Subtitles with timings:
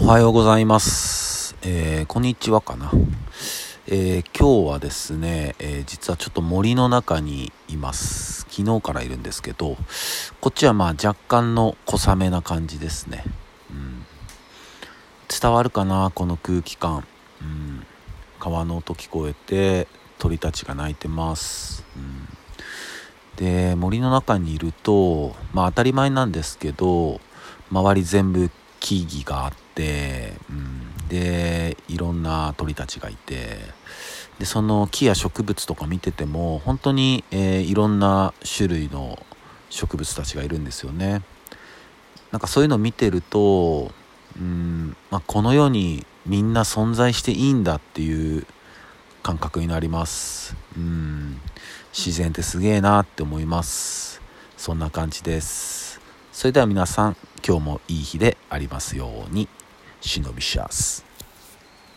[0.00, 1.56] おはようございます。
[1.62, 2.92] えーこんにちはかな。
[3.88, 8.46] えー今日はですね、えー実はちょっと森の中にいます。
[8.48, 9.76] 昨日からいるんですけど、
[10.40, 13.24] こっちはまあ若干の小雨な感じですね。
[13.70, 14.06] うん、
[15.28, 17.04] 伝わるかな、この空気感。
[17.42, 17.84] うん、
[18.38, 19.88] 川の音聞こえて、
[20.18, 21.84] 鳥たちが鳴いてます。
[21.96, 22.38] うん
[23.36, 27.20] で森の中にいるとまあ当たり前なんですけど
[27.70, 28.50] 周り全部
[28.88, 33.58] 木々があって、うん、でいろんな鳥たちがいて
[34.38, 39.18] でその木や植物とか見てても本当に、えーいろんな種類の
[39.68, 41.20] 植物たちがいるんですよね。
[42.30, 43.92] なんかそういうのを見てると、
[44.38, 48.46] うんまあ、この世にみんな存在していいんだっていう
[49.22, 50.56] 感覚になります。
[50.76, 51.40] うん
[51.92, 54.22] 自然ってすげえなって思います。
[54.56, 55.87] そんな感じです。
[56.38, 59.48] それでは皆さん、今日もいい日でありますように。
[60.00, 61.07] 忍びシャス。